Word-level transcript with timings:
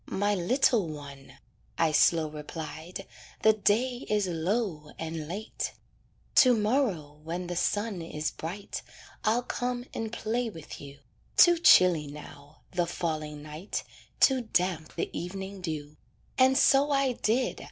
"My 0.07 0.33
little 0.33 0.87
one," 0.87 1.33
I 1.77 1.91
slow 1.91 2.27
replied, 2.27 3.05
"The 3.43 3.53
day 3.53 3.97
is 4.09 4.25
low 4.25 4.89
and 4.97 5.27
late. 5.27 5.73
"To 6.37 6.57
morrow 6.57 7.19
when 7.23 7.45
the 7.45 7.55
sun 7.55 8.01
is 8.01 8.31
bright, 8.31 8.81
I'll 9.23 9.43
come 9.43 9.85
and 9.93 10.11
play 10.11 10.49
with 10.49 10.81
you; 10.81 11.01
Too 11.37 11.59
chilly 11.59 12.07
now, 12.07 12.61
the 12.71 12.87
falling 12.87 13.43
night, 13.43 13.83
Too 14.19 14.41
damp 14.41 14.95
the 14.95 15.11
evening 15.15 15.61
dew." 15.61 15.97
And 16.35 16.57
so 16.57 16.89
I 16.89 17.11
did. 17.11 17.59